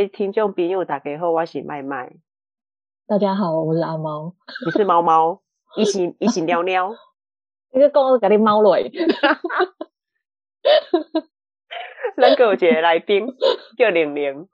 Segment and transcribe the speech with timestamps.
[0.00, 2.10] 位听众朋友，大家好，我是麦麦。
[3.06, 4.34] 大家好，我是阿猫。
[4.64, 5.42] 你是猫猫，
[5.76, 6.94] 一起一起尿尿。
[7.70, 8.90] 你个公司给你猫来。
[12.16, 13.26] 咱个有一个来宾
[13.76, 14.48] 叫玲玲。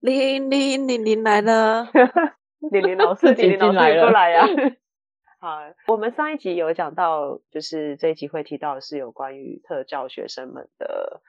[0.00, 1.88] 玲玲玲玲来了。
[2.70, 4.46] 玲玲老师，玲玲老师过来啊。
[5.40, 11.22] 好，我们上一集有讲到，就是这一集会提到的是有关于特教学生们的，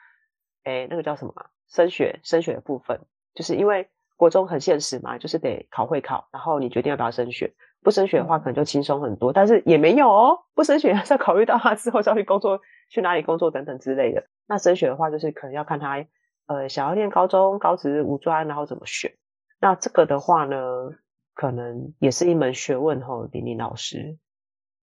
[0.65, 1.33] 哎，那个叫什么？
[1.69, 3.05] 升学升学的部分，
[3.37, 7.53] 就是因为国中很现实嘛，就是得考会考，然后你决定要不要升学。
[7.83, 10.39] 不升学的话，可能就轻松很多，但是也没有哦。
[10.55, 14.25] 不升学还 是要考虑到他之后要去工作，去哪里工作等等之类的。
[14.47, 16.03] 那升学的话，就是可能要看他
[16.47, 19.13] 呃想要念高中、高职、五专，然后怎么选。
[19.61, 20.57] 那这个的话呢，
[21.35, 24.17] 可能也是一门学问吼，玲玲老师。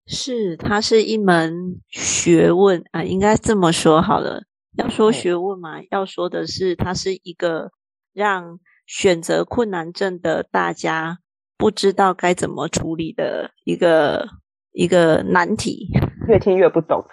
[0.07, 4.43] 是，它是一门学问啊，应该这么说好了。
[4.77, 7.71] 要说学问嘛，嗯、要说的是，它是一个
[8.13, 11.19] 让选择困难症的大家
[11.57, 14.29] 不知道该怎么处理的一个
[14.73, 15.89] 一个难题。
[16.29, 17.05] 越听越不懂。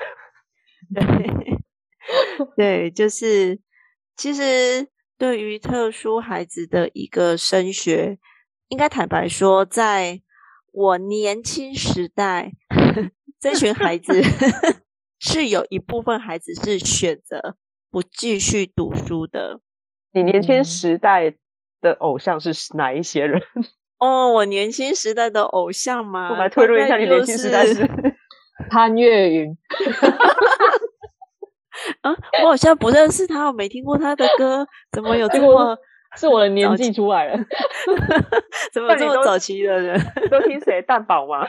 [0.93, 1.03] 对，
[2.55, 3.59] 对，就是
[4.15, 8.19] 其实对于特殊孩子的一个升学，
[8.67, 10.21] 应该坦白说，在
[10.71, 12.53] 我年轻时代，
[13.39, 14.13] 这群孩子。
[15.21, 17.57] 是有一部分孩子是选择
[17.91, 19.59] 不继续读书的。
[20.11, 21.33] 你年轻时代
[21.81, 23.41] 的偶像是哪一些人？
[23.99, 26.29] 哦，我年轻时代的偶像吗？
[26.31, 27.87] 我来推论一下，你年轻时代是
[28.69, 29.55] 潘越云。
[32.01, 35.77] 啊，我好像不认识他，我没听过他的歌，怎么有这么？
[36.17, 37.37] 是我的年纪出来了？
[38.73, 39.99] 怎么这么早期的人
[40.31, 40.81] 都听谁？
[40.81, 41.47] 蛋堡吗？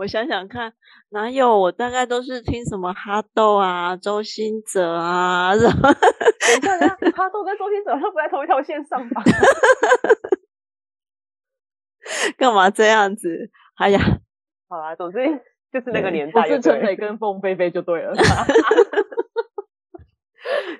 [0.00, 0.72] 我想想看，
[1.10, 1.58] 哪有？
[1.58, 5.92] 我大概都是听什么哈豆啊、周兴哲啊，什么？
[5.92, 9.22] 等一下，等一下，哈豆跟周兴哲都不在同一条线上吧？
[12.38, 13.50] 干嘛这样子？
[13.76, 14.00] 哎呀，
[14.70, 15.18] 好啦，总之
[15.70, 18.14] 就是那个年代，是陈磊跟 凤飞飞就对了。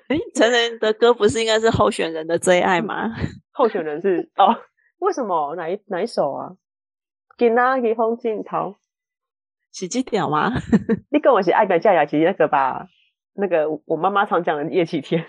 [0.09, 3.11] 哎，陈磊的歌不是应该是候选人的最爱吗？
[3.51, 4.55] 候选人是哦？
[4.97, 5.53] 为什么？
[5.55, 6.53] 哪一哪一首啊？
[7.37, 8.77] 给那给风镜头。
[9.71, 10.51] 喜剧屌吗？
[11.11, 12.87] 你跟我是爱的佳雅，其实那个吧，
[13.33, 15.25] 那个我妈妈常讲的叶启田，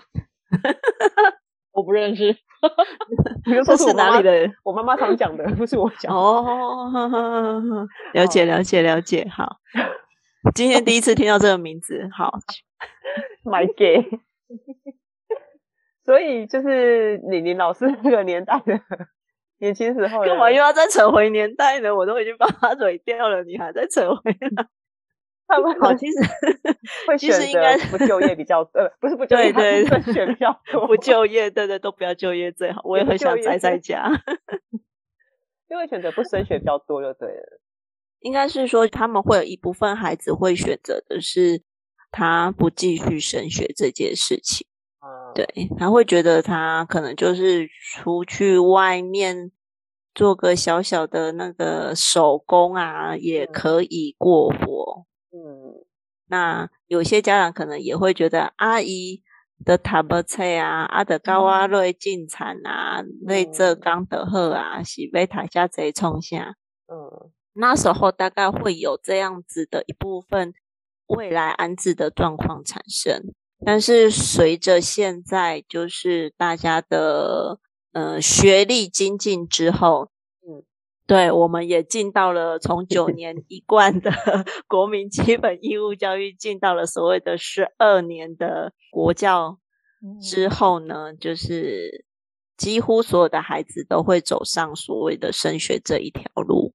[1.71, 2.35] 我不认识。
[3.45, 4.51] 你说是哪里的？
[4.63, 6.15] 我妈妈常讲的，不是我讲。
[6.15, 6.91] 哦，
[8.13, 9.27] 了解了解了解。
[9.29, 9.57] 好，
[10.55, 12.39] 今天第一次听到这个名字，好
[13.43, 14.09] ，My gay。
[16.05, 18.79] 所以就是李林老师那个年代的。
[19.59, 21.95] 年轻时候干嘛又要再扯回年代呢？
[21.95, 24.67] 我都已经把它怼掉了，你还在扯回来？
[25.45, 26.17] 他们好，其实
[27.07, 32.81] 会选择不就业比较呃，不是不就业，对对，选比较多不就业，对对，都不要就业最好。
[32.85, 34.09] 我也很想宅在家，
[35.69, 37.59] 因为选择不升学比较多就对了。
[38.21, 41.61] 应该是说，他们会有一部分孩子会选择的是
[42.09, 44.65] 他不继续升学这件事情。
[45.35, 45.45] 对，
[45.77, 49.51] 他会觉得他可能就是出去外面
[50.13, 55.05] 做个小小的那个手工啊，也可以过活。
[55.31, 55.85] 嗯，
[56.27, 59.23] 那有些家长可能也会觉得阿姨
[59.65, 66.55] 的塔巴菜啊，阿的高阿瑞进产啊，瑞这刚德贺啊，是被塔下贼冲下。
[66.87, 70.53] 嗯，那时候大概会有这样子的一部分
[71.07, 73.33] 未来安置的状况产生。
[73.65, 77.59] 但是随着现在就是大家的
[77.93, 80.09] 呃学历精进之后，
[80.41, 80.63] 嗯，
[81.07, 84.11] 对，我们也进到了从九 年一贯的
[84.67, 89.59] 国民基本义务教育，进到了所谓的十二年的国教
[90.21, 92.05] 之后呢，就是
[92.57, 96.73] 几乎所有的孩子都会走上所谓的升学这一条路。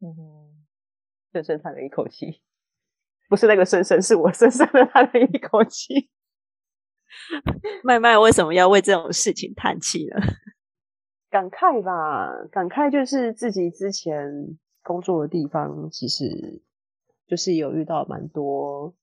[0.00, 0.64] 嗯，
[1.32, 2.40] 深深叹了一口气，
[3.28, 6.10] 不是那个深深，是我深深的叹了一口气。
[7.84, 10.16] 麦麦为什么要为这种事情叹气呢？
[11.30, 16.62] 感慨吧，感慨就是自己之前工作的地方，其实
[17.26, 18.94] 就是有遇到蛮多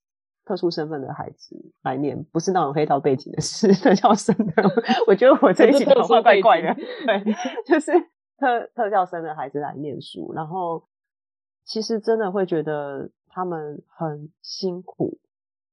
[0.46, 4.64] 特殊身份的孩子来念，不是那种黑道背景的，是 特教生的。
[5.08, 7.34] 我觉得我这一集讲话怪怪的，对，
[7.66, 7.92] 就是
[8.38, 10.88] 特特教生的孩子来念书，然后
[11.66, 15.20] 其实真的会觉得他们很辛苦，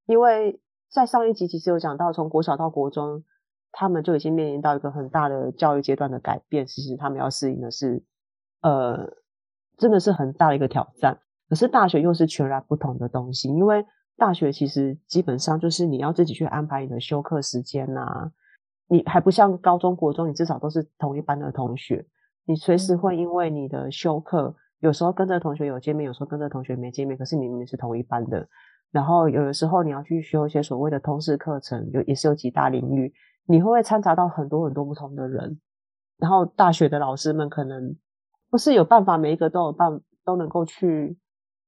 [0.07, 0.59] 因为
[0.91, 3.25] 在上一集其实有讲到，从国小到国中，
[3.73, 8.03] 他们就已经面临到一个很大的教育阶段的改变，其实他们要适应的是，
[8.63, 9.09] 呃，
[9.77, 11.19] 真的是很大的一个挑战。
[11.49, 13.87] 可是大学又是全然不同的东西，因为
[14.17, 18.33] 大学其实基本上就是你要自己去安排你的休课时间呐、啊，
[18.89, 22.07] 你还不像高中国中，你至少都是同一班的同学，
[22.45, 28.49] 你随时会因为你的休课，有时候跟着同学有见面，有时候跟着同学没见面，可是你们是同一班的，
[28.91, 33.13] 然后有的时候你要去修一些所谓的通识课程，有也是有几大领域，
[33.47, 35.61] 你会不会掺杂到很多很多不同的人，
[36.17, 37.97] 然后大学的老师们可能
[38.51, 41.19] 不是有办法，每一个都有办都能够去。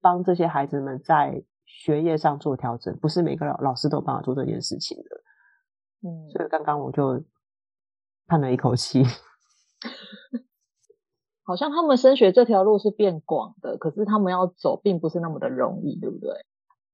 [0.03, 6.09] 帮这些孩子们在学业上做调整，不是每个老老师都有办法做这件事情的。
[6.09, 7.23] 嗯，所以刚刚我就
[8.27, 9.05] 叹了一口气。
[11.45, 16.31] 好像他们升学这条路是变广的，可是他们要走并不是那么的容易，对不对？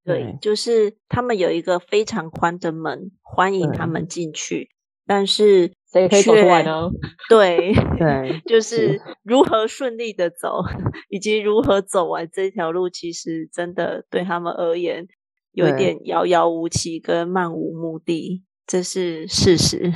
[0.07, 4.71] 对，就是他们有一个非常宽的门，欢迎他们进去，
[5.07, 5.73] 但是。
[5.93, 6.91] 谁可以走出来呢？
[7.31, 10.63] 对对， 就是如何顺利的走，
[11.09, 15.07] 以及如何走完这条路，其实真的对他们而言
[15.53, 19.91] 有一点遥遥无期跟漫无目的，这是事实。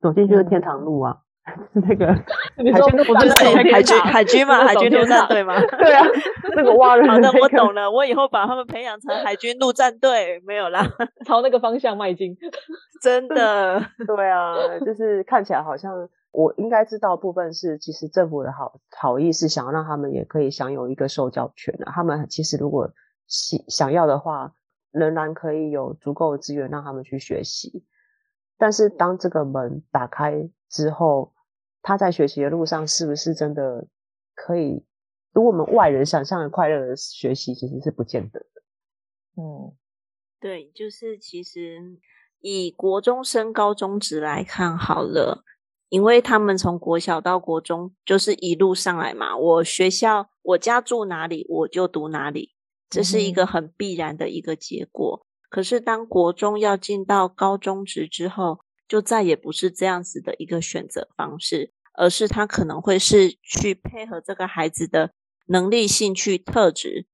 [0.00, 1.18] 走进去是天堂路啊。
[1.74, 6.04] 那个海军陆战队，海军海军嘛，海军陆战队嘛，对啊，
[6.56, 7.06] 那个蛙人。
[7.08, 10.84] 好的，我懂了，我以后把他们培养成海军陆战队，没有啦，
[11.24, 12.36] 朝那个方向迈进。
[13.00, 14.54] 真的，对啊，
[14.84, 15.92] 就是看起来好像
[16.32, 21.86] 我应该知道部分是，其实政府的好好意是想要让他们也可以享有一个受教权的。
[21.86, 22.90] 他们其实如果
[23.28, 24.52] 想想要的话，
[24.90, 27.84] 仍然可以有足够的资源让他们去学习。
[28.58, 31.32] 但是当这个门打开之后，
[31.86, 33.86] 他在学习的路上是不是真的
[34.34, 34.84] 可以
[35.32, 38.46] 如果我们外人想象的快乐的学习，其实是不见得的。
[39.36, 39.72] 嗯，
[40.40, 41.78] 对，就是其实
[42.40, 45.44] 以国中升高中职来看好了，
[45.88, 52.56] 因为他们从国小到国中就是一路上来嘛，我学校我家住哪里我就读哪里，
[52.90, 55.20] 这是一个很必然的一个结果。
[55.22, 61.74] 嗯、可是当国中要进到高中职之后，就再也不是这样子的一个选择方式。
[61.96, 65.12] 而是他可能会是去配合这个孩子的
[65.46, 67.06] 能力、兴趣、特质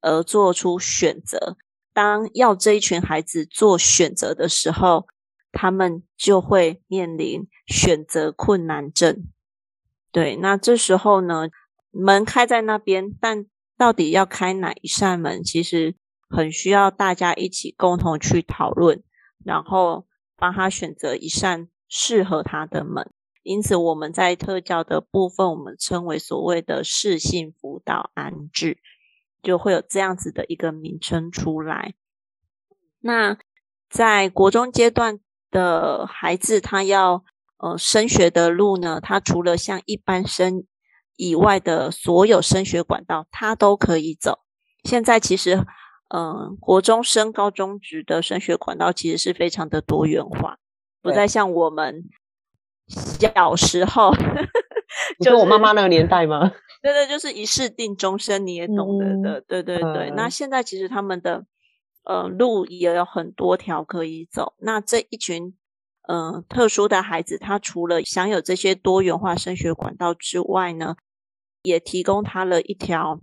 [0.00, 1.56] 而做出选择。
[1.92, 5.06] 当要这一群孩子做选择的时候，
[5.52, 9.24] 他们就会面临选择困难症。
[10.12, 11.48] 对，那这时候呢，
[11.90, 13.46] 门开在那边，但
[13.76, 15.96] 到底要开哪一扇门，其实
[16.28, 19.02] 很需要大家一起共同去讨论，
[19.44, 20.06] 然后
[20.36, 23.10] 帮他选择一扇适合他的门。
[23.42, 28.76] 因此，我们在特教的部分，我们称为所谓的适性辅导安置，
[29.42, 31.94] 就会有这样子的一个名称出来。
[33.00, 33.38] 那
[33.88, 35.20] 在国中阶段
[35.50, 37.24] 的孩子，他要
[37.56, 40.64] 呃升学的路呢，他除了像一般生
[41.16, 44.40] 以外的所有升学管道，他都可以走。
[44.84, 45.54] 现在其实，
[46.08, 50.58] 嗯、呃，国中升高中职的升学管道其实是非常的多元化，
[51.00, 52.04] 不再像我们。
[52.90, 54.12] 小时候，
[55.20, 56.52] 就是我妈妈那个年代吗？
[56.82, 59.38] 对对，就是一试定终身，你也懂得的。
[59.38, 61.44] 嗯、对对对，嗯、那现在其实他们的
[62.04, 64.54] 呃路也有很多条可以走。
[64.58, 65.54] 那这一群
[66.08, 70.96] 呃特殊的孩子，他除了享有这些多元化升学管道之外呢，
[71.62, 73.20] 也提供他了一条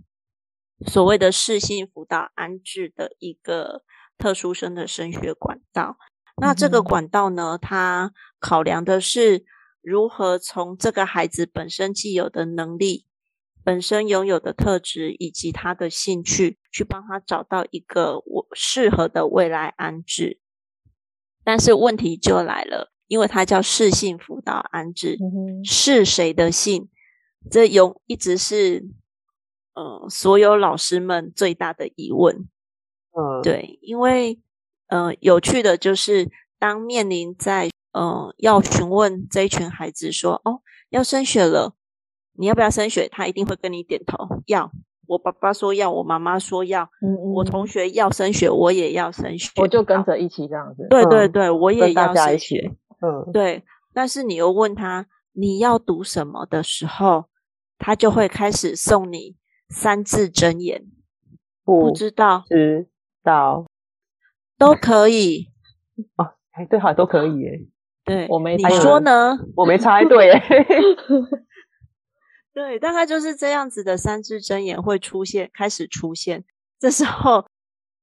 [0.86, 3.82] 所谓的适性辅导安置的一个
[4.16, 5.96] 特殊生的升学管道。
[6.40, 9.44] 那这个管道呢，它考量的是。
[9.82, 13.06] 如何从这个孩子本身既有的能力、
[13.64, 20.40] 本身拥有的特质以及他的兴趣，去帮他找到一个我适合的未来安置？
[21.44, 26.90] 但是问题就来了，因为它叫适性辅导安置，嗯、是谁的性？
[27.50, 28.84] 这有一直是
[29.74, 32.48] 呃所有老师们最大的疑问。
[33.12, 34.40] 嗯，对，因为
[34.88, 37.70] 呃有趣的就是当面临在。
[37.92, 41.74] 嗯，要询问这一群孩子说：“哦，要升学了，
[42.34, 44.70] 你要不要升学？”他一定会跟你点头，要。
[45.06, 50.86] 我爸爸说要，我妈妈说要，嗯嗯，我同学要升学，我也要升学，我就跟着一起这样子。
[50.90, 52.76] 对对对，我也要升学。
[53.00, 53.64] 嗯，对。
[53.94, 57.24] 但是你又问他你要读什么的时候，
[57.78, 59.36] 他就会开始送你
[59.70, 60.84] 三字真言，
[61.64, 62.88] 不知道，知
[63.22, 63.64] 道。
[64.58, 65.46] 都可以。
[66.16, 67.66] 哦，哎，对，好，都可以耶。
[68.08, 69.38] 对，我没，你说呢？
[69.54, 70.40] 我没猜对耶。
[72.52, 76.44] 对，大概就是这样子的三字真言会出现，开始出现。
[76.80, 77.46] 这时候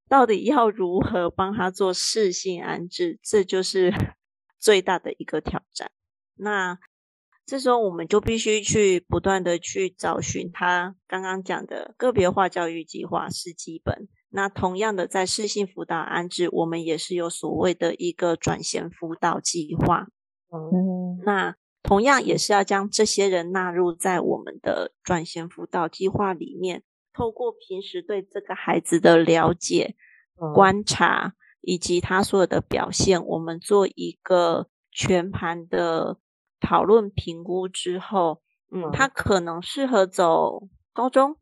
[0.07, 3.91] 到底要如何帮他做适性安置，这就是
[4.57, 5.91] 最大的一个挑战。
[6.35, 6.77] 那
[7.45, 14.07] 这时候我们就必须去不断的去找寻他刚刚讲的个别化教育计划是基本。
[14.35, 20.09] 那同样的，在适性辅导安置，我们也是有所谓的一个转衔辅导计划。
[20.51, 29.95] 嗯，那同样也是要将这些人纳入在我们的转衔辅导计划里面，透过平时对这个孩子的了解、
[30.53, 36.19] 观察以及他所有的表现，我们做一个全盘的。
[36.61, 41.35] 讨论评估之后，嗯，他可能适合走高中、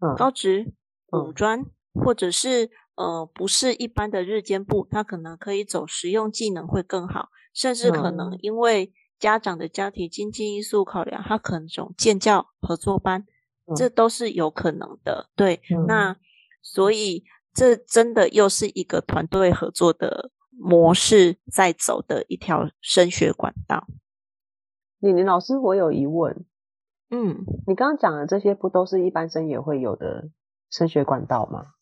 [0.00, 0.72] 嗯、高职、
[1.12, 1.70] 五专，嗯、
[2.02, 13.26] 或者是呃，不是一般的日间部，他可能可以走实用技能会更好，甚至可能因为家长的家庭经济因素考量，他可能走建教合作班，
[13.66, 15.28] 嗯、这都是有可能的。
[15.34, 16.16] 对，嗯、那
[16.62, 23.86] 所以这真的又是一个团队合作的模式在走的一条升学管道。
[24.98, 26.46] 李林老师，我有疑问。
[27.10, 30.30] 嗯，你刚刚讲的这些，不都是一般生也会有的
[30.70, 31.74] 升学管道吗？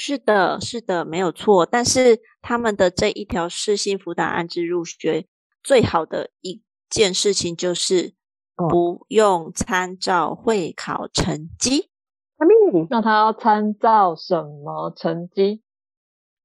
[0.00, 1.66] 是的，是的，没有错。
[1.66, 5.26] 但是他们的这一条适性辅导安置入学，
[5.60, 8.14] 最好的一件事情就是
[8.54, 11.90] 不用参照会考成绩。
[12.36, 15.62] 嗯、那他要参照什么成绩？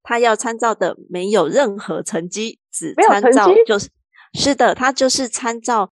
[0.01, 3.91] 他要参照的没有任何成绩，只参照就是。
[4.33, 5.91] 是的，他就是参照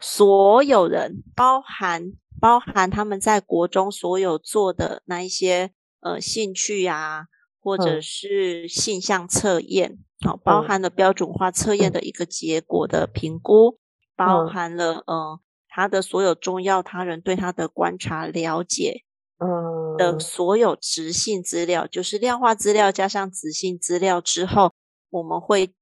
[0.00, 7.26] 所有人，包含包含他们在国中所有做的那一些呃兴趣啊，
[7.60, 13.78] 或者是性向测验，好、嗯，包含了标准化测验的一个结果的评估，嗯、
[14.14, 19.02] 包含了呃他的所有重要他人对他的观察了解，
[19.38, 19.96] 嗯。
[19.96, 24.72] 的所有直性资料，就是量化资料加上直性资料之后，
[25.10, 25.74] 我们会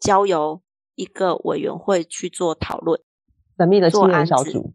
[0.00, 0.62] 交由。
[0.98, 3.00] 一个委员会去做讨论，
[3.56, 4.74] 神秘的青年小组，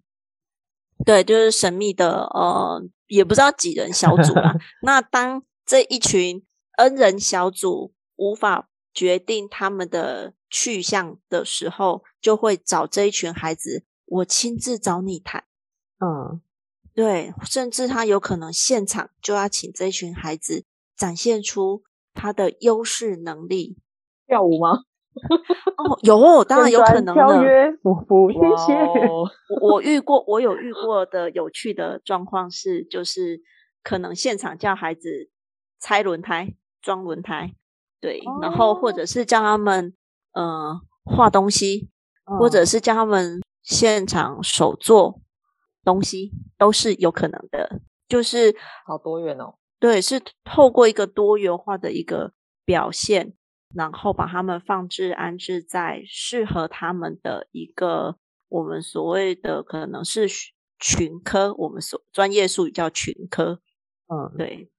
[1.04, 2.82] 对，就是神秘的呃，
[3.14, 4.54] 也不知道几人小组啊。
[4.82, 6.46] 那当这一群
[6.78, 15.46] N 人小组无法决定他们的去向的时候，就会找这一群孩子，我亲自找你谈。
[16.00, 16.42] 嗯，
[16.94, 20.66] 对，甚至他有可能现场就要请这一群孩子
[20.98, 23.78] 展现出他的优势能力，
[24.28, 24.84] 跳舞吗？
[25.78, 27.14] 哦，有，当然有可能的。
[27.14, 28.74] 跳跃，不不，谢谢。
[29.08, 29.30] 我
[29.62, 33.42] 我遇过，我有遇过的有趣的状况是，就是
[33.84, 35.30] 可能现场叫孩子
[35.80, 37.54] 拆轮胎、装轮胎，
[38.02, 39.94] 对，哦、然后或者是叫他们
[40.34, 41.90] 呃画东西，
[42.26, 45.22] 哦、或者是叫他们现场手做
[45.84, 47.82] 东西，都是有可能的。
[48.08, 48.56] 就是
[48.86, 52.34] 好多元哦，对，是透过一个多元化的一个
[52.66, 53.34] 表现。
[53.76, 60.28] 然后把他们放置安置在适合他们的一个我们所谓的可能是
[60.80, 63.60] 群科，我们所专业术语叫群科，
[64.08, 64.70] 嗯，对，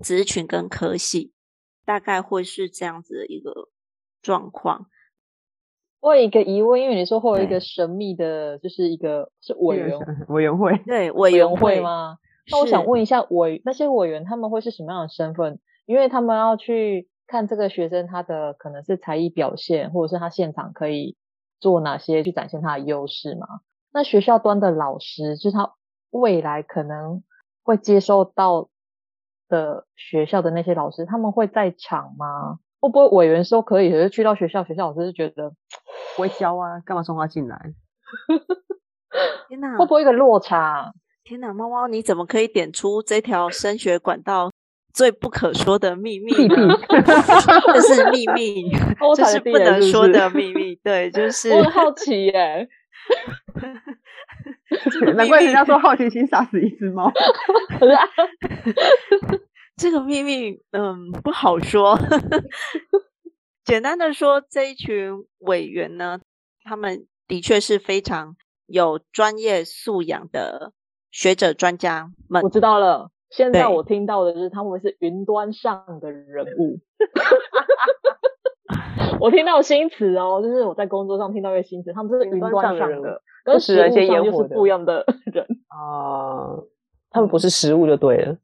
[0.00, 1.32] 职群跟科系
[1.84, 3.68] 大概会是这样子的一个
[4.22, 4.86] 状况。
[5.98, 12.18] 我有一个疑问，因为你说会有一个神秘的，就是一个是委员委员会，对委员会吗？
[12.48, 15.58] 那我想问一下委那些委员他们会是什么样的身份？
[15.84, 17.09] 因为他们要去。
[17.30, 21.16] 看这个学生他的可能是才艺表现，或者是他现场可以
[21.60, 23.46] 做哪些去展现他的优势嘛？
[23.92, 25.74] 那学校端的老师，就是他
[26.10, 27.22] 未来可能
[27.62, 28.68] 会接受到
[29.48, 32.58] 的学校的那些老师，他们会在场吗？
[32.80, 35.50] 会不会委员说可以，可是去到学校，学校老师就觉得
[36.16, 37.56] 不会教啊，干嘛送他进来？
[39.48, 40.92] 天哪，会不会一个落差？
[41.22, 44.49] 天哪，猫猫你怎么可以点出这条升学管道？
[44.92, 46.32] 最不可说的秘密，
[47.72, 48.70] 这是秘密，
[49.16, 50.74] 这是不能说的秘密。
[50.76, 52.68] 对，就是我很好奇耶，
[55.16, 57.12] 难怪人家说好奇心杀死一只猫。
[59.76, 61.98] 这个秘密，嗯，不好说。
[63.64, 66.20] 简单的说，这一群委员呢，
[66.64, 70.72] 他们的确是非常有专业素养的
[71.10, 72.42] 学者专家们。
[72.42, 73.10] 我知道了。
[73.30, 76.80] 现在我听到的就是他们是云端上的人物，
[79.20, 83.04] 我听到新词哦，就是我在工作上听到一个新词，他们是云端上的，人物，
[83.44, 86.58] 跟食物上又是不一样的人啊，
[87.10, 88.36] 他们不是食物就对了。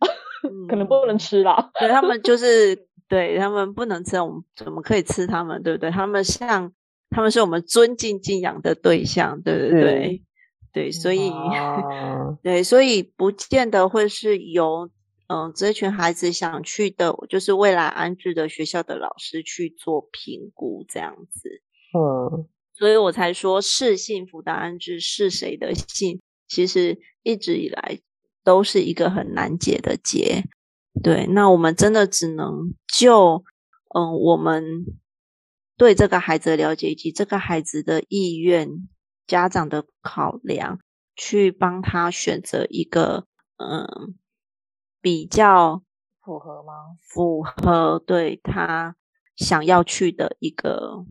[0.68, 1.70] 可能不能吃啦。
[1.78, 5.62] 对，他们就是对他们不能吃，我们怎么可以吃他们？
[5.62, 5.90] 对不对？
[5.90, 6.72] 他们像
[7.10, 10.22] 他们是我们尊敬敬仰的对象，对不对？
[10.78, 14.88] 对，所以、啊、 对，所以不见得会是由
[15.26, 21.62] 嗯这群孩子想去的，就是未来安置的学校的老师去做评估这样子。
[21.98, 27.98] 嗯，所以我才说是幸福的安置是谁的幸，其实一直以来
[28.44, 30.44] 都是一个很难解的结。
[31.02, 33.42] 对，那我们真的只能就
[33.96, 34.86] 嗯我们
[35.76, 38.88] 对这个孩子的了解以及这个孩子的意愿、
[39.28, 40.80] 家长的考量，
[41.14, 43.26] 去帮他选择一个
[43.58, 44.16] 嗯
[45.00, 45.82] 比较
[46.24, 46.96] 符合吗？
[47.00, 48.96] 符合对他
[49.36, 51.04] 想要去的一个。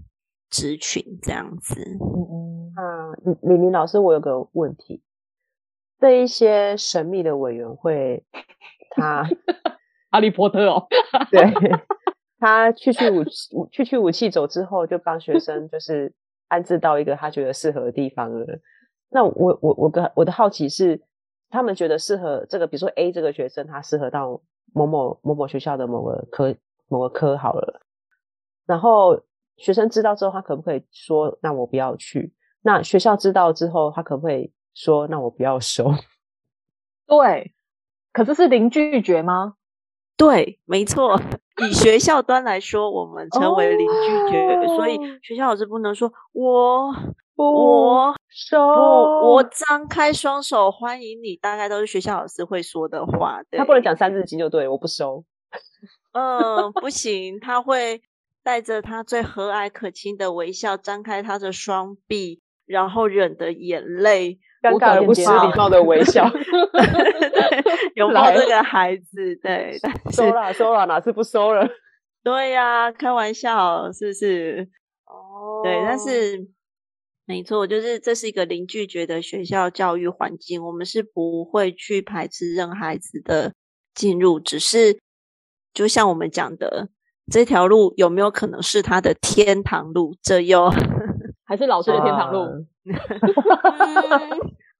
[0.50, 5.03] 职群这样子，嗯嗯，李林老师，我有个问题，
[6.00, 8.24] 这一些神秘的委员会，
[8.95, 9.25] 他
[10.09, 10.88] 哈利波特哦，
[11.29, 11.41] 对，
[12.39, 16.13] 他去去武器去去武器走之后，就帮学生就是
[16.48, 18.60] 安置到一个他觉得适合的地方了。
[19.10, 21.01] 那我我我个我的好奇是，
[21.50, 24.42] 他们觉得适合这个，比如说 A 这个学生，他适合到
[24.74, 26.56] 某某某某学校的某个科
[26.88, 27.82] 某个科好了，
[28.66, 29.22] 然后。
[29.60, 35.92] 学生知道之后，他可不可以说：“那我不要去？”那学校知道之后，他可不可以说：“那我不要收？”
[37.08, 37.56] 对，
[38.13, 39.56] 可是是零拒绝吗？
[40.16, 41.20] 对，没错。
[41.66, 46.94] 以学校端来说，我们成为零拒绝，哦、所以学校老师不能说“我
[47.36, 53.42] 我收我我张开双手欢迎你”，大概都是学校老师会说的话。
[53.50, 55.24] 对，他不能讲三字经，就对，我不收。
[56.14, 58.02] 嗯，不行，他会。
[58.44, 66.30] 带着他最和蔼可亲的微笑，张开他的双臂，然后忍的眼泪，尴尬而不失礼貌的微笑，
[67.96, 69.36] 拥抱这个孩子。
[69.42, 69.78] 对，
[70.12, 71.68] 收了收了，哪次不收了？
[72.24, 74.70] 对呀、啊，开玩笑，是不是？
[75.06, 76.48] 哦，对，但是
[77.26, 83.54] 没错，就是这是一个零拒绝的学校教育环境，我们是不会去排斥任孩子的
[83.93, 85.00] 进入，只是
[85.74, 86.89] 就像我们讲的。
[87.30, 90.15] 这条路有没有可能是他的天堂路？
[90.24, 90.72] 这又
[91.47, 92.39] 还是老师的天堂路？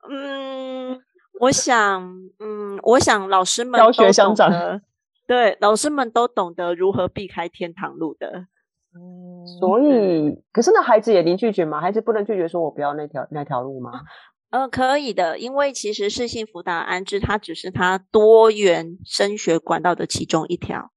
[0.10, 1.00] 嗯，嗯，
[1.40, 2.04] 我想，
[2.40, 4.82] 嗯，我想老师们都懂得，
[5.26, 8.46] 对，老师们都懂得如何避开天堂路的。
[8.94, 11.80] 嗯，所以，可是那孩子也能拒绝吗？
[11.82, 13.92] 孩子不能拒绝说“我不要那条那条路”吗？
[14.52, 20.92] 呃，可以的，因为其实是幸福的安置，它只是它多元升学管道的其中一条。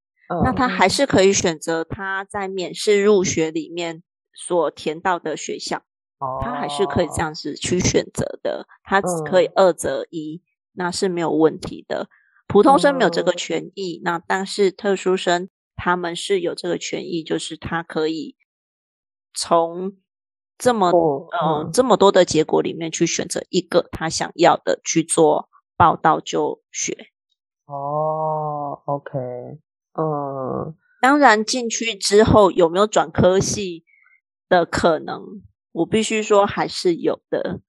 [0.44, 4.04] 那他还是可以选择他在免试入学里面
[4.34, 5.82] 所填到的学校，
[6.42, 12.08] 他还是可以这样子去选择的，他只可以二择一，那是没有问题的。
[12.46, 18.36] 普通生没有这个权益，那但是特殊生他们是有这个权益，就是他可以
[19.32, 19.92] 从
[20.58, 27.06] 这么嗯这么多的结果里面去选择一个他想要的去做报道就学。
[27.66, 29.18] 哦，OK。
[29.92, 33.84] 嗯，当然进去之后有没有转科系
[34.50, 35.22] 的可能？
[35.72, 37.60] 我必须说还是有的。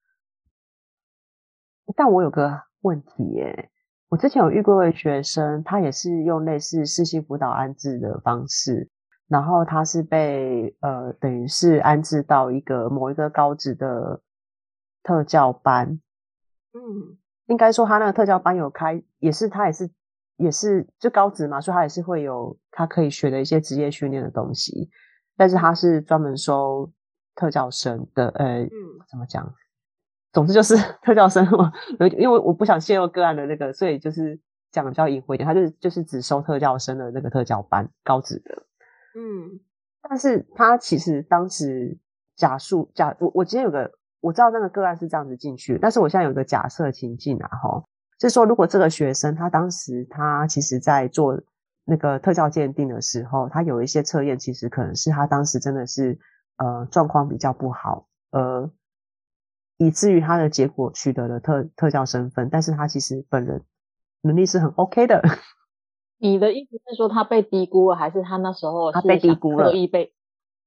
[1.96, 3.70] 但我有个问题耶，
[4.10, 8.90] 我之前有遇过一位学生，他也是用类似适性辅导安置的方式，
[9.28, 14.20] 然后他是被呃等于是安置到一个某一个高职的
[15.02, 16.00] 特教班。
[16.74, 17.16] 嗯，
[17.46, 19.90] 应该说他那个特教班有开，也是他也是。
[20.38, 24.90] 也是就高职嘛，所以他也是会有他可以学的一些职业训练的东西，
[25.42, 26.88] 但是他是专门收
[27.34, 28.70] 特教生的，呃，嗯，
[29.10, 29.52] 怎么讲？
[30.32, 31.72] 总之就是特教生嘛，
[32.16, 34.38] 因为我不想泄露个案的那个，所以就是
[34.70, 38.54] 讲的比较隐晦一点，他就是就是只收特教生的那个特教班，高职的，
[39.18, 39.58] 嗯，
[40.08, 41.98] 但是他其实当时
[42.36, 47.82] 假设假我我今天有个我知道那个个案是这样子进去，但是我现在有个假设情境啊，哈。
[48.16, 51.42] 就是说，如果这个学生他当时他其实在做
[51.84, 56.18] 那个特教鉴定的时候，他有一些测验，其实可能是他当时真的是
[56.56, 58.70] 呃状况比较不好，呃，
[59.78, 63.64] 以至于他的结果取得了特特教身份，但是他其实本人
[64.22, 65.22] 能力是很 OK 的。
[66.18, 69.70] 你的意思是说他被低估了，还是他那时候他被低估了？
[69.70, 70.12] 刻意被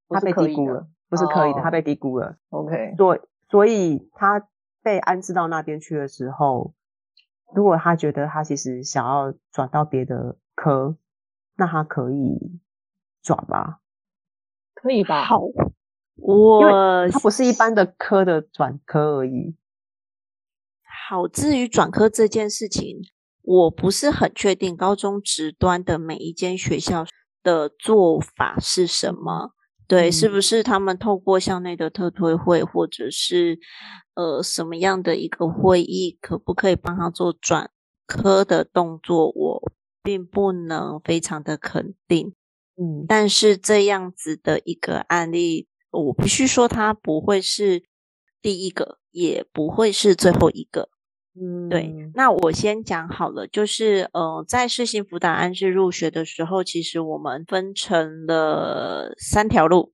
[0.09, 2.35] 他被低估了，不是刻意的，他被低估了。
[2.49, 4.47] OK，所所以他
[4.83, 6.73] 被安置到那边去的时候。
[7.53, 10.97] 如果他觉得他其实想要转到别的科，
[11.55, 12.59] 那他可以
[13.21, 13.77] 转吗？
[14.73, 15.23] 可以吧？
[15.23, 15.41] 好，
[16.17, 19.55] 我他不是一般的科的转科而已。
[21.07, 22.97] 好，至于转科这件事情，
[23.41, 27.05] 我不是很确定高中职端的每一间学校
[27.43, 29.51] 的做法是什么。
[29.87, 33.59] 对，是不是他们透过校内的特推会，或者是
[34.15, 37.69] 呃什么样的一个会议，可不可以帮他做转
[38.07, 39.31] 科的动作？
[39.31, 39.71] 我
[40.05, 42.35] 并不能非常的肯定。
[42.77, 47.83] 嗯，但是这样子的一个案例，我必须说，它不会是
[48.41, 50.89] 第一个，也不会是最后一个。
[51.33, 52.11] 嗯，对。
[52.13, 59.91] 那我先讲好了，就是呃，在适性辅导安置入学的时候，其实我们分成了三条路。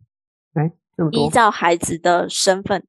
[0.53, 0.73] 哎，
[1.11, 2.85] 依照孩子的身份，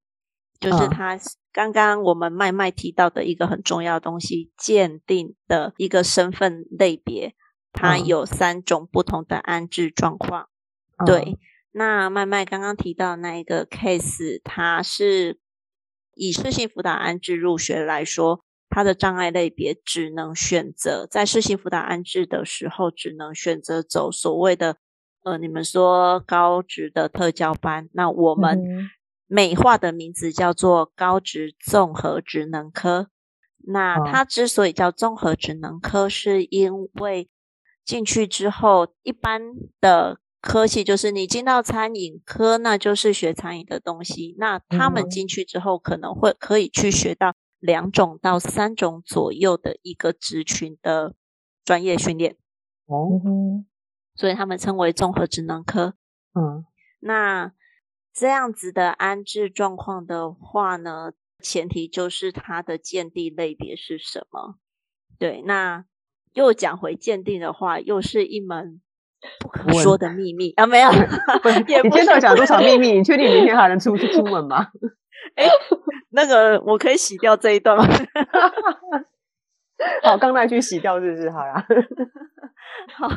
[0.58, 1.18] 就是他
[1.52, 7.34] 刚刚我们麦麦提到的一个很重要的东西，鉴定的一个身份类别，
[7.72, 10.48] 它有三种不同的安置状况。
[11.04, 11.38] 对，
[11.70, 15.38] 那麦麦刚刚提到那一个 case，它是。
[16.14, 24.76] 以适性辅导安置入学来说，它的障碍类别只能选择在适性辅导安置的时候，只能选择走所谓的
[25.24, 27.88] 呃，你们说高职的特教班。
[27.94, 28.60] 那我们
[29.32, 33.08] 美化的名字叫做高职综合职能科。
[33.64, 37.30] 那它之所以叫综合职能科，是因为
[37.84, 39.40] 进去之后，一般
[39.80, 40.18] 的。
[40.44, 44.34] 科系就是你进到餐饮科，那就是学餐饮的东西。
[44.38, 51.14] 那他们进去之后，可能会可以去学到两种到三种左右的一个职群的
[51.64, 52.36] 专业训练。
[52.86, 53.22] 哦，
[54.16, 55.94] 所以他们称为综合职能科。
[56.34, 56.64] 嗯，
[56.98, 57.52] 那
[58.12, 64.56] 这样子的安置状况的话呢，前提就是它的鉴定类别是什么？
[65.18, 65.84] 对，那
[66.34, 68.80] 又讲回鉴定的话，又是一门。
[69.38, 70.90] 不可说的秘密啊，没有。
[70.90, 70.98] 你
[71.64, 72.92] 今天到底讲多少秘密？
[72.98, 74.66] 你确定明天还能出去出门吗？
[75.36, 75.46] 哎，
[76.10, 77.84] 那个我可以洗掉这一段吗？
[80.02, 81.30] 好，刚才去洗掉是不是？
[81.30, 81.66] 好呀。
[82.96, 83.08] 好，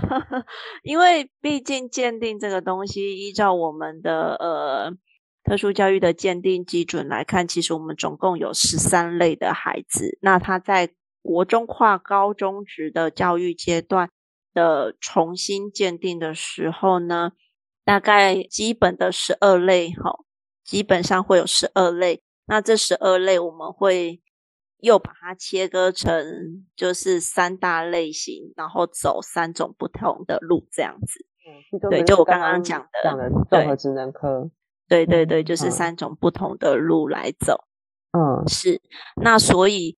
[0.84, 4.92] 因为毕竟鉴定这个东西，依照我们的呃
[5.44, 10.18] 特殊教育的鉴定基准来看，其实我们总共有十三类的孩子。
[10.22, 10.90] 那他在
[11.22, 14.10] 国中跨高中职的教育阶段。
[14.56, 17.34] 的重新鉴定的时候呢，
[17.84, 20.20] 大概基本的十二类，哈，
[20.64, 22.22] 基本上会有十二类。
[22.46, 24.22] 那这十二类我们会
[24.86, 31.26] 又把它切割成就是三大类型，然后走三种不同的路，这样子。
[31.74, 34.52] 嗯，对，就我刚刚讲的，讲的综合职能科。
[34.88, 37.66] 对对对，就是三种不同的路来走。
[38.12, 38.82] 嗯，是。
[39.22, 39.98] 那所以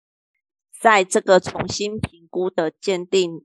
[0.80, 3.44] 在这个重新评估的鉴定。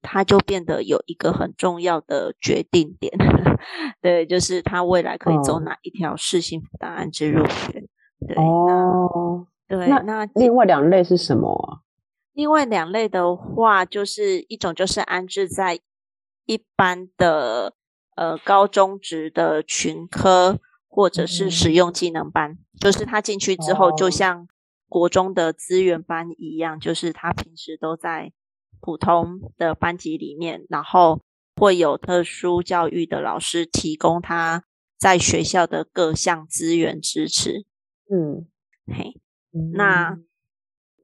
[0.00, 3.12] 它就变得有一个很重要的决定点，
[4.00, 7.88] 对，就是他未来可以走哪一条适性辅导案之入学。
[8.24, 11.84] 对，哦，对，那那另外两类是什么啊？
[12.32, 15.78] 另外两类的话，就是一种就是安置在
[16.46, 17.74] 一般的
[18.16, 24.48] 呃高中职的群科，或者是使用技能班，嗯、就是他进去之后，就像
[24.88, 28.32] 国中的资源班一样，哦、就是他平时都在。
[28.80, 31.20] 普通的班级里面，然后
[31.56, 34.62] 会有特殊教育的老师提供他
[34.96, 37.66] 在学校的各项资源支持。
[38.08, 38.46] 嗯，
[38.86, 39.20] 嘿，
[39.74, 40.18] 那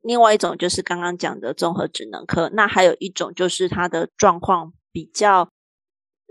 [0.02, 5.48] 另外一种就是刚刚讲的综合职能科，那还有一种就是他的状况比较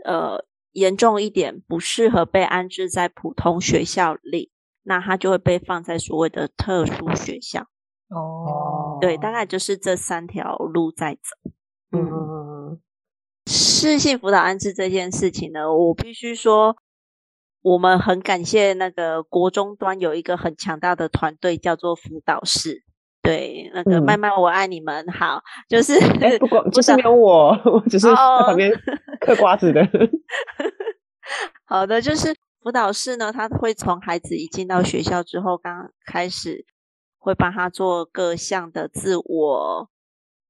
[0.05, 4.51] 呃严重一点，不适合被安置在普通学校里，
[4.83, 7.67] 那他就会被放在所谓的特殊学校。
[8.09, 11.51] 哦，对，大概就是这三条路在走。
[11.97, 12.79] 嗯，
[13.47, 16.77] 适性辅导安置这件事情呢，我必须说，
[17.63, 22.83] 我们很感谢那个国中端有一个很强大的团队，叫做辅导室。
[23.23, 25.07] 对，那个麦麦，我爱你们。
[25.07, 25.99] 好，就是
[26.37, 28.71] 不光不 是没有我，我只是在旁边
[29.19, 29.81] 嗑瓜子的。
[31.65, 36.65] 好的，就是辅导室呢，他会从孩子一进到学校之后，刚开始。
[37.25, 39.89] 会帮他做各项的自我、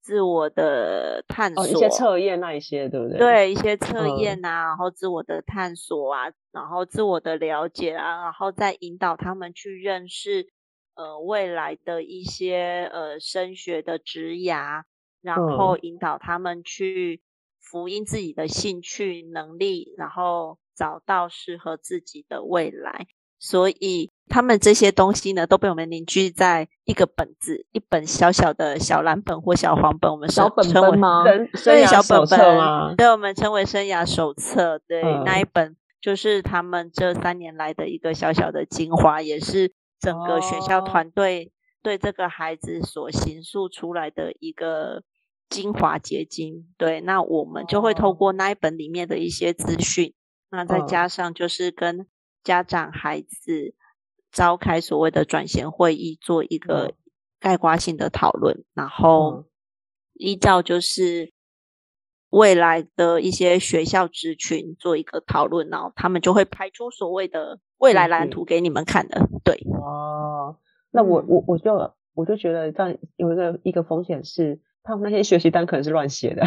[0.04, 3.18] 自我的探索，哦、一些测验那一些，对不对？
[3.18, 10.50] 对，一些测验啊，嗯、然后自我的探索啊，然后自我的了解啊，然后再引导他们去认识
[10.96, 14.84] 呃未来的一些呃升学的职涯，
[15.22, 17.22] 然后引导他们去
[17.62, 23.08] 福音自己的兴趣能力，然后找到适合自己的未来。
[23.46, 31.26] 所以他们这些东西呢，都被我们凝聚在一个本子，一本小小的小蓝本或小黄本，我们小本 本吗？
[31.26, 34.80] 对，小本本，对，我们称为生涯手册。
[34.88, 41.52] 对，嗯、那一本就是他们这三年来的一个小小的精华，也是整个学校团队
[41.84, 45.04] 对这个孩子所形塑出来的一个
[45.50, 46.70] 精华结晶。
[46.78, 50.14] 对，那我们就会透过那一本里面的一些资讯，
[50.52, 52.08] 哦、那再加上就是跟
[52.44, 53.74] 家长、孩子
[54.32, 56.94] 召开所谓的转衔会议，做一个
[57.40, 59.46] 概括性的讨论，嗯、然后
[60.14, 61.32] 依照就是
[62.30, 69.28] 未来的一些学校职群做一个讨论，然后他们就会排出所谓的未来蓝图给你们看的。
[69.44, 70.58] 对，哦，
[70.92, 71.94] 那我我我就。
[72.16, 76.44] 我就觉得这样有一个一个风险是，他们那些学习单可能是乱写的。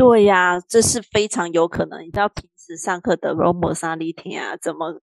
[0.00, 2.00] 对呀、啊，这是非常有可能。
[2.00, 3.34] 你知道平时上课的
[3.98, 4.98] 利天啊，怎么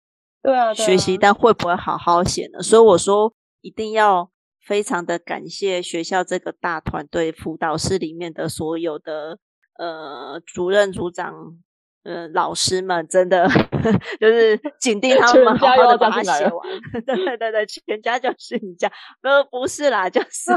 [0.43, 0.71] 对啊？
[0.71, 2.62] 学习但会不会好好写呢？
[2.62, 4.29] 所以我说一定要
[4.63, 9.39] 非常的感谢学校这个大团队辅导室里面的所有的
[9.79, 11.58] 呃主任组长。
[12.06, 13.47] 嗯，老师们真的
[14.19, 16.53] 就是紧盯他们好好的把它写完。
[17.06, 20.51] 对对对对，全家就是你家，呃，不是啦，就是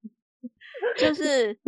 [0.96, 1.58] 就是，嗯、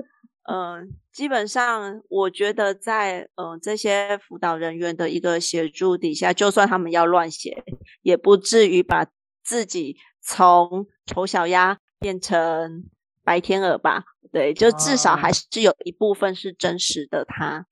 [0.45, 7.65] 呃，基本上我觉得在嗯、呃、这些辅导人员的一个协助底下，就算他们要乱写，
[8.03, 9.07] 也不至于把
[9.45, 12.91] 自己从丑小鸭变成
[13.23, 14.05] 白天鹅吧？
[14.33, 17.67] 对，就至少还是有一部分是真实的他。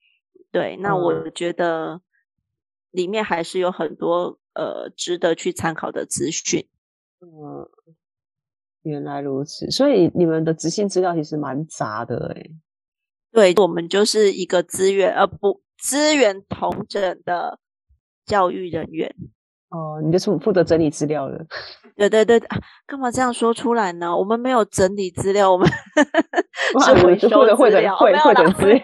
[0.53, 2.03] 对，那我觉得
[2.91, 6.69] 里面还是有很多呃值得去参考的资讯。
[7.21, 7.69] 嗯，
[8.83, 12.51] 原来如此，所以你们的质性资料其实蛮杂的诶。
[13.33, 17.59] 对，我们就是一个资源呃不资源统整的
[18.25, 19.15] 教育人员。
[19.69, 21.47] 哦，你就是负责整理资料的。
[21.97, 24.17] 对对对，啊，干嘛这样说出来呢？
[24.17, 28.83] 我们没有整理资料，我们是回收资料，汇汇整资料。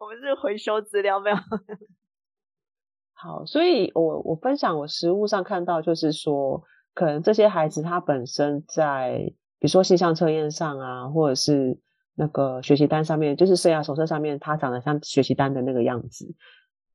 [0.00, 1.36] 我们是回收资料，没有。
[3.12, 9.18] 好，所以我我分享我实物上看到，就是说，可能这些孩子他本身在，
[9.58, 11.78] 比如说性向测验上啊，或者是
[12.14, 16.34] 那个学习单上面，就是生涯手册上面，他长得像学习单的那个样子，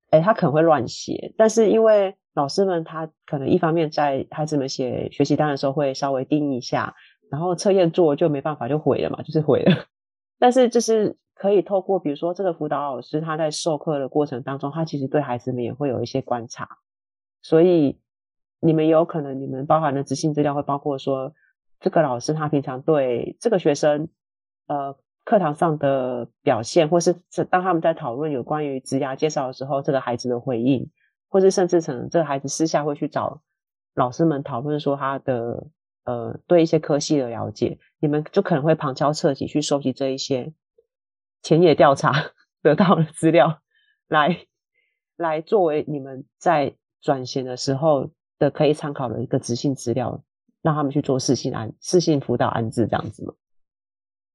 [0.10, 1.34] 哎，他可能会乱写。
[1.38, 6.95] 但是因为老师们他可能一方面在孩子们写学习单的时候会稍微盯一下，
[7.31, 9.86] 然后测验做就没办法就毁了嘛，就是毁了。
[10.39, 11.17] 但是就是。
[11.38, 16.65] 可以透过，比如说这个辅导老师他在授课的过程当中，他其实对孩子们也会有一些观察，
[17.41, 17.99] 所以
[18.60, 21.34] 你们有可能你们包含的执行资料会包括说，
[21.80, 24.10] 这个老师他平常对这个学生，
[24.68, 27.13] 呃，课堂上的表现，或是
[27.50, 30.89] 当他们在讨论有关于职涯介绍的时候，这个孩子的回应，
[31.30, 33.41] 或是甚至可能这个孩子私下会去找
[33.94, 35.68] 老师们讨论说他的
[36.04, 40.54] 呃对一些科系的了解，你们就可能会旁敲侧击去收集这一些。
[41.41, 42.32] 田野调查
[42.63, 43.62] 得到的资料，
[44.08, 44.48] 来
[45.15, 50.24] 来作为你们在转型的时候的可以参考的一个质性资料，
[50.62, 53.34] 让他们去做适性安适性辅导安置这样子吗？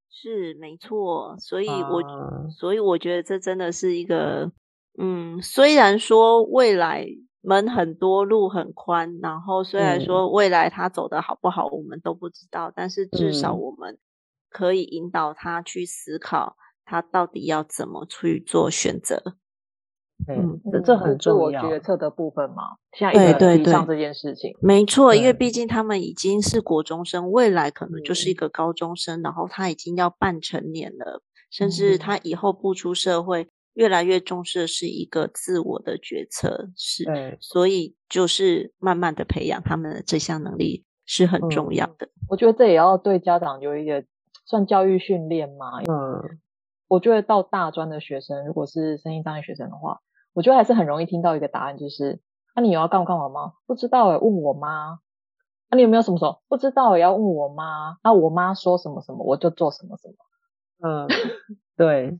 [0.09, 4.51] 是没错，所以我、啊、所以我觉得这真的是一个，
[4.97, 7.07] 嗯，虽然说未来
[7.41, 13.97] 门很多路很宽，然后虽然说未来他走的好不好，我们都不知道，嗯、但是至少我们
[14.49, 16.57] 可以引导他去思考。
[16.83, 19.37] 他到底要怎么去做选择？
[20.27, 21.67] 嗯，这这很重要。
[21.67, 24.55] 决策的部分嘛，现在一直在提倡这件事情。
[24.61, 36.69] 没错，因为毕竟他们已经是国中生，未来可能就是一个高中生，然后他已经要半成年了，甚至他以后步出社会，越来越重视的是一个自我的决策。
[36.75, 42.09] 是，所以就是慢慢的培养他们的这项能力是很重要的。
[42.29, 44.03] 我觉得这也要对家长有一个
[44.45, 45.79] 算教育训练嘛。
[45.81, 46.39] 嗯。
[46.87, 50.01] 我觉得到大专的学生，如果是身心障碍学生的话，
[50.33, 52.19] 我觉得还是很容易听到一个答案，就是：
[52.55, 53.53] 那、啊、你有要干干嘛吗？
[53.65, 54.99] 不知道诶，问我妈。
[55.69, 57.97] 那、啊、你有没有什么时候不知道也要问我妈？
[58.03, 60.15] 那我妈说什么什么，我就做什么什么。
[60.83, 61.07] 嗯，
[61.77, 62.19] 对，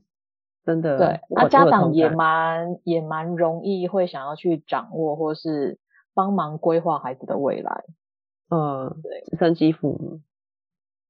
[0.64, 0.98] 真的。
[0.98, 5.78] 对，那、啊、家长也蛮也蛮容易会想要去掌握，或是
[6.14, 7.84] 帮忙规划孩子的未来。
[8.50, 10.20] 嗯，对，直升机父母。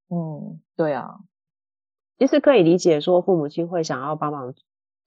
[0.09, 1.19] 嗯，对啊。
[2.19, 4.55] 其实可以理解，说父母亲会想要帮忙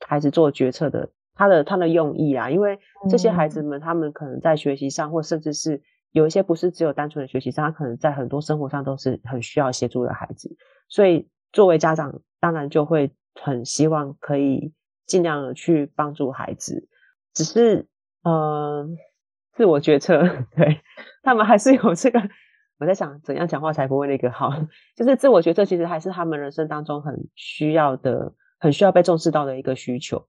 [0.06, 10.56] 孩子做决策的，他的他的用意啊，因为这些孩子们，他们可能在学习上，或甚至是有一些不是只有单纯的学习上，他可能在很多生活上都是很需要协助的孩子，
[10.88, 14.74] 所以作为家长，当然就会很希望可以
[15.06, 16.88] 尽量的去帮助孩子，
[17.34, 17.86] 只是
[18.24, 18.88] 呃，
[19.54, 20.24] 自我决策，
[20.56, 20.82] 对，
[21.22, 22.22] 他们还是有这个。
[22.78, 24.52] 我在想怎样讲话才不会那个好，
[24.98, 30.28] 就是自我决策其实还是他们人生当中很需要的、很需要被重视到的一个需求。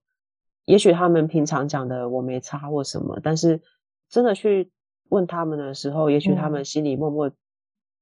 [0.67, 3.61] 也许他们平常讲的我没差或什么，但是
[4.09, 4.69] 真的去
[5.09, 7.31] 问他们的时候，也许他们心里默默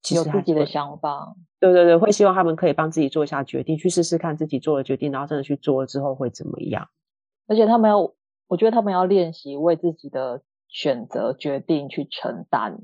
[0.01, 1.36] 其实有自己的想法。
[1.60, 6.89] 对对对，会希望他们可以帮自己做一下决定，去试试看自己做的决定，然后真的去做了之后会怎么样。
[7.47, 7.99] 而且他们要，
[8.47, 12.80] 我觉得他们要练习为自己的选择决定去承担，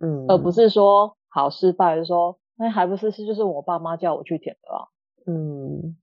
[0.00, 4.88] 嗯，而不是说好失败就说，那还不是是就是我爸妈叫我去填的啊，
[5.26, 5.96] 嗯，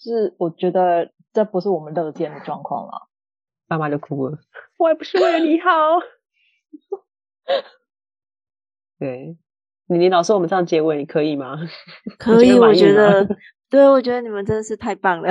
[0.00, 3.08] 是我觉得这不是我们乐见的状况了，
[3.68, 4.38] 爸妈就哭了，
[4.78, 5.70] 我也不是为了你好，
[8.98, 9.36] 对。
[9.86, 11.58] 李林老师，我们这样结尾你可以吗？
[12.16, 13.26] 可以，我觉得，
[13.68, 15.28] 对，我觉得你们真的是太棒了。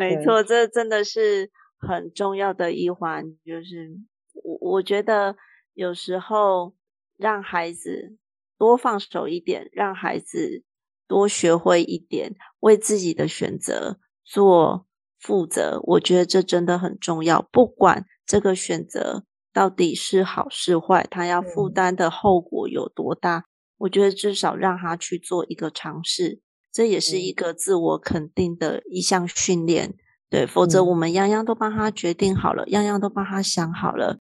[0.00, 3.22] 没错，这真的是很重要的一环。
[3.46, 3.96] 就是
[4.42, 5.36] 我，我觉得
[5.74, 6.74] 有时候
[7.16, 8.16] 让孩子
[8.58, 10.64] 多放手一点，让孩子
[11.12, 14.86] 多学会一点，为自己的选择做
[15.20, 17.46] 负责，我觉得这真的很重要。
[17.52, 23.44] 不管这个选择到底是好是坏，他要负担的后果有多大。
[23.76, 26.40] 我觉得至少让他去做一个尝试，
[26.72, 29.90] 这也是一个自我肯定的一项训练。
[29.90, 29.96] 嗯、
[30.30, 34.18] 对，否则我们样样都帮他决定好了，样样都帮他想好了，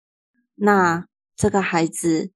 [0.55, 2.31] 那这个孩子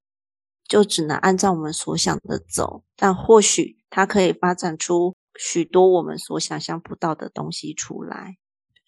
[0.67, 2.83] 就只能按照我们所想的走。
[2.97, 8.37] 但或许他可以发展出许多我们所想象不到的东西出来。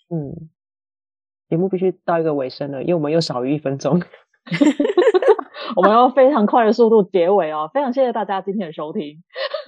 [0.10, 0.50] 嗯，
[1.50, 4.02] 节目必须到一个尾声了，因为我们又少于一分钟。
[5.76, 9.24] 我们要非常快的速度结尾哦，非常谢谢大家今天的收听，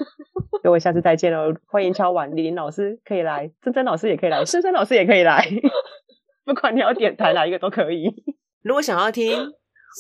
[0.62, 1.56] 各位下次再见喽！
[1.65, 5.48] 欢迎敲碗，李林老师可以来，珍珍老师也可以来，珊珊老师也可以来，
[6.45, 8.24] 不管你要点台哪一个都可以。
[8.62, 9.54] 如果想要听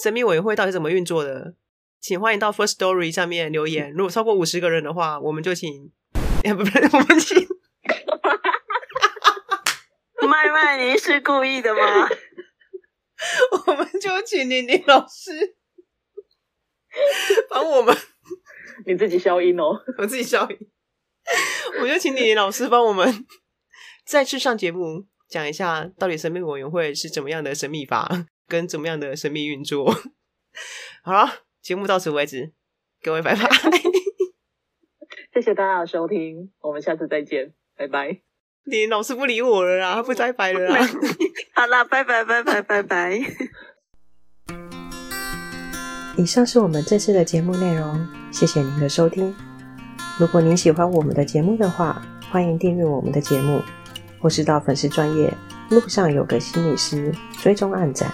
[0.03, 1.55] 神秘委员会到底怎么运作的，
[2.07, 3.91] 请欢迎到 First Story 上面留言。
[3.91, 5.91] 如果超过五十个人的话，我们就请，
[6.55, 7.35] 不 不，我们请，
[10.29, 12.07] 麦麦，您是故意的吗？
[13.65, 15.55] 我们就请李林老师。
[17.49, 17.97] 帮我们，
[18.85, 20.57] 你自己消音哦，我自己消音。
[21.81, 23.25] 我就请李林老师帮我们
[24.05, 29.91] 再次上节目，讲一下到底神秘委员会是怎么样的神秘法，跟怎么样的神秘运作。
[31.03, 32.51] 好了，节目到此为止，
[33.01, 33.49] 各位拜拜。
[35.33, 38.21] 谢谢大家的收听，我们下次再见，拜拜。
[38.71, 40.87] 你老师不理我了啦，他不再拜了啦。
[41.55, 43.19] 好啦，拜拜拜拜拜拜。
[46.15, 49.35] 以上是我们这次的节目内容，谢谢您的收听。
[50.19, 51.99] 如果您喜欢我们的节目的话，
[52.29, 53.59] 欢迎订阅我们的节目，
[54.21, 55.33] 或是到粉丝专业
[55.71, 58.13] 路上有个心理师追踪暗赞。